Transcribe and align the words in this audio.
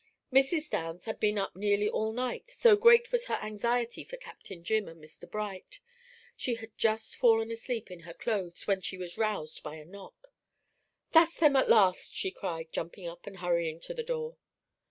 Mrs. 0.33 0.67
Downs 0.67 1.05
had 1.05 1.19
been 1.19 1.37
up 1.37 1.55
nearly 1.55 1.87
all 1.87 2.11
night, 2.11 2.49
so 2.49 2.75
great 2.75 3.11
was 3.11 3.25
her 3.25 3.35
anxiety 3.35 4.03
for 4.03 4.17
Captain 4.17 4.63
Jim 4.63 4.87
and 4.87 4.99
Mr. 4.99 5.29
Bright. 5.29 5.79
She 6.35 6.55
had 6.55 6.75
just 6.75 7.15
fallen 7.15 7.51
asleep 7.51 7.91
in 7.91 7.99
her 7.99 8.13
clothes, 8.15 8.65
when 8.65 8.81
she 8.81 8.97
was 8.97 9.19
roused 9.19 9.61
by 9.61 9.75
a 9.75 9.85
knock. 9.85 10.33
"That's 11.11 11.37
them 11.37 11.55
at 11.55 11.69
last," 11.69 12.15
she 12.15 12.31
cried, 12.31 12.71
jumping 12.71 13.07
up, 13.07 13.27
and 13.27 13.37
hurrying 13.37 13.79
to 13.81 13.93
the 13.93 14.01
door. 14.01 14.37